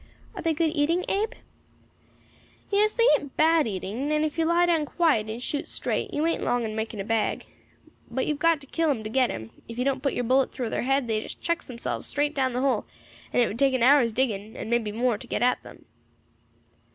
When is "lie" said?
4.45-4.65